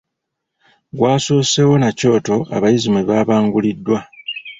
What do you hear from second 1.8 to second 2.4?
na kyoto